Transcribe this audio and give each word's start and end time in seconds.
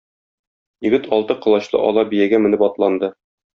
Егет 0.87 1.05
алты 1.17 1.37
колачлы 1.45 1.83
ала 1.91 2.07
биягә 2.15 2.43
менеп 2.47 2.67
атланды. 2.71 3.15